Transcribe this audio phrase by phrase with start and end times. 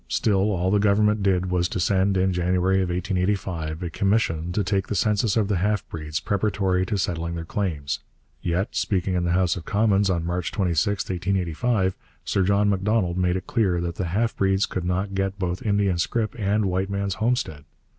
[0.07, 4.87] Still all the Government did was to send, in January 1885, a commission to take
[4.87, 7.99] the census of the half breeds, preparatory to settling their claims.
[8.41, 11.95] Yet, speaking in the House of Commons, on March 26, 1885,
[12.25, 15.99] Sir John Macdonald made it clear that the half breeds could not get both Indian
[15.99, 17.63] scrip and white man's homestead.